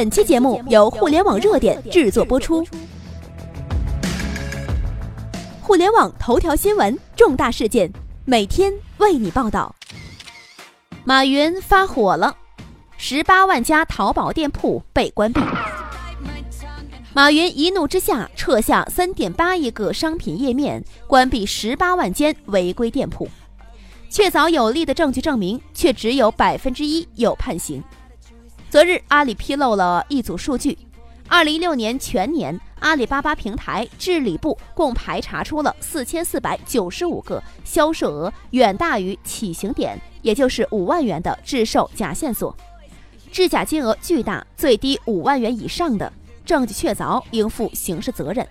[0.00, 2.66] 本期节目由互联网热点制作播出。
[5.60, 7.92] 互联网头条新闻，重大事件，
[8.24, 9.76] 每天为你报道。
[11.04, 12.34] 马云发火了，
[12.96, 15.38] 十八万家淘宝店铺被关闭。
[17.12, 23.28] 马云一怒之下撤下三点八亿个商品页面，关闭十八万间违规店铺。
[24.08, 27.84] 确凿有力的证据证明，却只有百分之一有判刑。
[28.70, 30.78] 昨日，阿里披露了一组数据：
[31.26, 42.56] 二零一六年全年，阿里巴巴平台治理部共排查出了四千四百九十五个销售额远大于起刑点，也就是五万元的制售假线索，
[43.32, 46.12] 制假金额巨大，最低五万元以上的，
[46.46, 48.46] 证据确凿，应负刑事责任。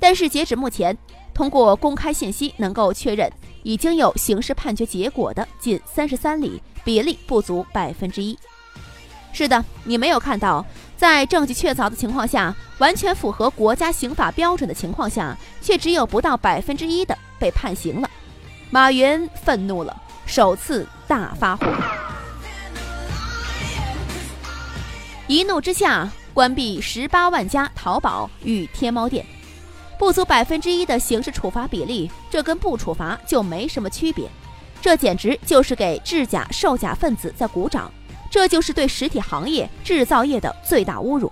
[0.00, 0.98] 但是截止目前，
[1.32, 3.32] 通过公开信息能够确认。
[3.62, 8.38] 已经有刑事判决结果的仅三十三例，比例不足百分之一。
[9.34, 10.64] 是的，你没有看到，
[10.96, 18.08] 在证据确凿的情况下，完全符合国家刑法标准的情况下，却只有不到百分之一的被判刑了。
[18.70, 21.66] 马云愤怒了，首次大发火，
[25.26, 29.26] 一怒之下关闭十八万家淘宝与天猫店。
[29.98, 34.28] 不足百分之一的刑事处罚比例，这跟不处罚就没什么区别。
[34.80, 37.90] 这简直就是给制假售假分子在鼓掌，
[38.34, 41.30] 这就是对实体行业制造业的最大侮辱。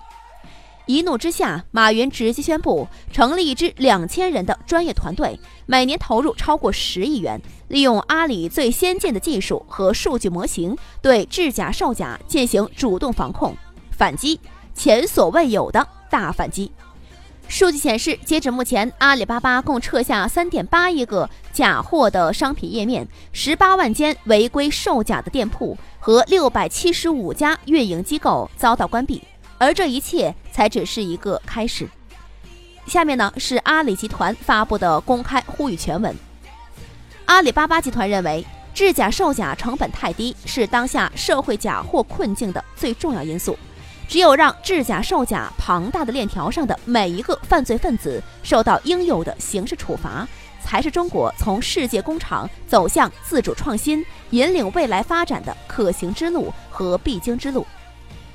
[0.86, 5.36] 一怒之下，马云直接宣布成立一支两千人的专业团队，
[5.66, 13.52] 每年投入超过十亿元，利用阿里最先进的技术和数据模型，对制假售假进行主动防控
[13.90, 14.38] 反击，
[14.72, 16.70] 前所未有的大反击。
[17.48, 29.22] 数据显示，截止目前，阿里巴巴共撤下三点八亿个假货的商品页面，十八万间违规售假的店铺和六百七十五家运营机构遭到关闭。
[29.58, 31.88] 而这一切才只是一个开始。
[32.86, 36.16] 下面呢是阿里集团发布的公开呼吁全文。
[37.26, 38.44] 阿里巴巴集团认为，
[38.74, 43.56] 制假售假成本太低，是当下社会假货困境的最重要因素。
[44.12, 50.28] 只有让制假售假庞大的链条上的每一个犯罪分子受到应有的刑事处罚，
[50.62, 57.66] 才是中国从世界工厂走向自主创新、引领未来发展的可行之路和必经之路。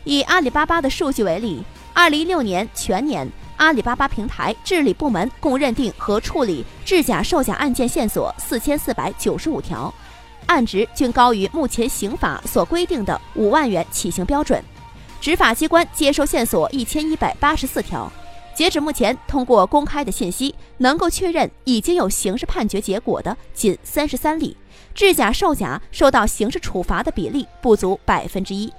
[0.03, 1.61] 以阿里巴巴的数据为例，
[1.93, 9.93] 二零一六年全年，阿里巴巴平台治理部门共认定和处理制假售假案件线索四千四百九十五条，
[10.47, 14.59] 案值均高于目前刑法所规定的五万元起刑标准。
[15.19, 18.09] 执法机关接收线索一千一百八十四条，
[18.55, 24.55] 截止目前，通过公开的信息能够确认已经有刑事判决结果的仅三十三例，
[24.93, 28.71] 制假售假受到刑事处罚的比例不足百分之一。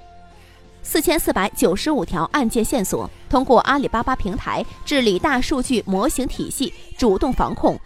[0.81, 7.79] 四千四百九十五条案件线索，通过阿里巴巴平台治理大数据模型体系主动防控、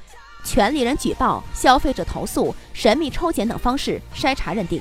[0.45, 4.79] 权利人举报、消费者投诉、神秘抽检等方式筛查认定。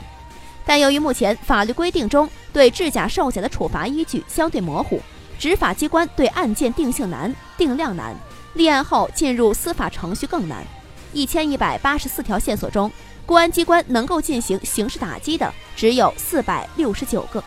[0.64, 5.00] 但由于目前法律规定中对制假售假的处罚依据相对模糊，
[5.38, 8.14] 执法机关对案件定性难、定量难，
[8.54, 10.64] 立案后进入司法程序更难。
[11.12, 12.90] 一千一百八十四条线索中，
[13.26, 17.42] 公安机关能够进行刑事打击的只有四百六十九个，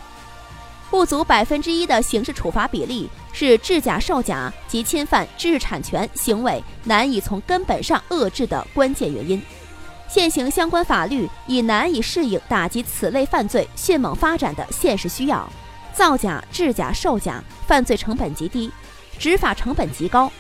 [0.92, 9.42] 不足百分之一的刑事处罚比例是制假售假及侵犯知识产权行为难以从根本上遏制的关键原因。
[10.08, 15.50] 现行相关法律已难以适应打击此类犯罪迅猛发展的现实需要，
[15.94, 18.72] 造假、制假、售假犯罪成本极低，
[19.18, 20.32] 执法成本极高，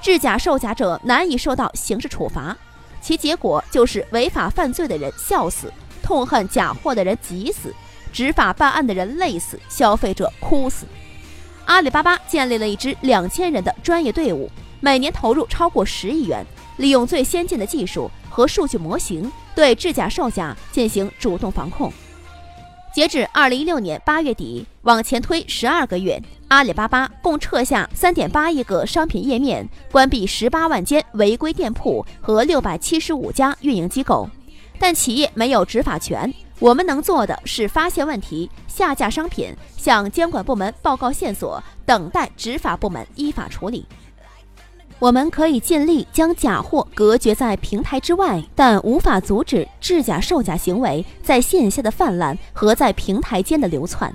[0.00, 2.56] 制假售假者难以受到刑事处罚，
[3.00, 7.74] 其结果就是违法犯罪的人笑死，痛恨假货的人急死，
[8.12, 10.86] 执法办案的人累死，消费者哭死。
[11.64, 16.44] 阿里巴巴建立了一支两千人的专业队伍，每年投入超过十亿元，
[16.76, 18.10] 利用最先进的技术。
[18.34, 21.92] 和数据模型对制假售假进行主动防控。
[22.92, 34.28] 截至二零一六年八月底，往前推十二个月，阿里巴巴共撤下三点八亿个商品页面，关闭十八万间违规店铺和六百七十五家运营机构。
[34.80, 43.86] 但企业没有执法权，我们能做的是发现问题、下架商品，向监管部门报告线索，等待执法部门依法处理。
[45.00, 54.14] 我们可以尽力将假货隔绝在平台之外，但无法阻止制假售假行为在线下的泛滥和在平台间的流窜。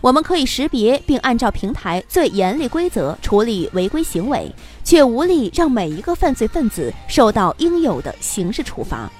[0.00, 4.54] 我们可以识别并按照平台最严厉规则处理违规行为，
[4.84, 9.10] 却无力让每一个犯罪分子受到应有的刑事处罚。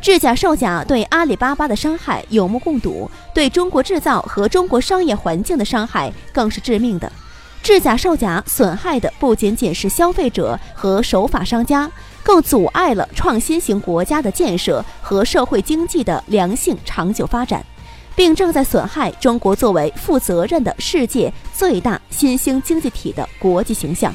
[0.00, 7.12] 制假售假对阿里巴巴的伤害有目共睹，对中国制造和中国商业环境的伤害更是致命的。
[7.62, 11.90] 制假售假损害的不仅仅是消费者和守法商家，
[12.22, 17.64] 更阻碍了创新型国家的建设和社会经济的良性长久发展，
[18.16, 24.14] 并正在损害中国作为负责任的世界最大新兴经济体的国际形象。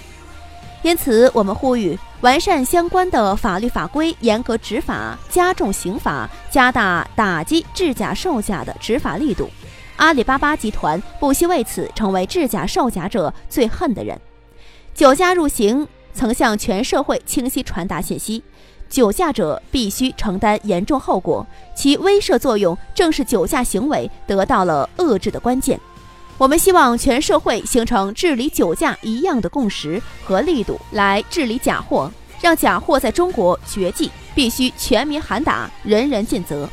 [0.82, 9.50] 因此，我们呼吁完善相关的法律法规，严格执法，加重刑罚，加大打击制假售假的执法力度。
[9.98, 14.20] 阿里巴巴集团不惜为此成为制假售假者最恨的人。
[14.94, 18.44] 酒驾入刑曾向全社会清晰传达信息：
[18.90, 21.46] 酒驾者必须承担严重后果。
[21.76, 25.80] 其威慑作用正是酒驾行为得到了遏制的关键。
[26.38, 32.12] 我们希望全社会形成治理酒驾一样的共识和力度来治理假货，
[32.42, 36.68] 让假货在中国绝迹，必须全民喊打，人人尽责。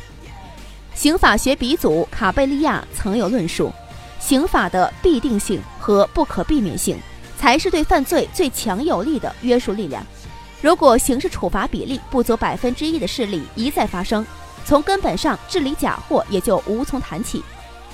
[0.93, 3.71] 刑法学鼻祖卡贝利亚曾有论述：
[4.19, 6.99] 刑法的必定性和不可避免性，
[7.37, 10.05] 才是对犯罪最强有力的约束力量。
[10.61, 14.25] 如果刑事处罚比例不足百分之一的事例一再发生，
[14.65, 17.41] 从根本上治理假货也就无从谈起。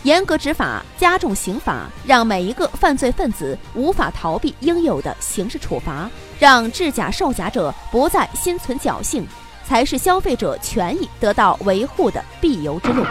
[0.04, 6.10] 严格执法，加重刑罚，让每一个犯罪分子无法逃避应有的刑事处罚，
[6.40, 9.26] 让制假售假者不再心存侥幸。
[9.68, 13.04] 才是消费者权益得到维护的必由之路。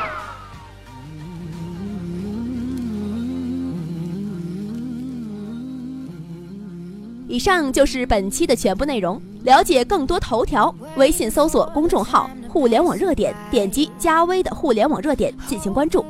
[7.29, 9.21] 以上就是本期的全部内容。
[9.43, 16.05] 了解更多头条，微信搜索公众号“互联网热点”，点击加微的“互联网热点”进行关注。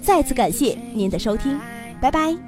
[0.00, 1.60] 再次感谢您的收听，
[2.00, 2.47] 拜拜。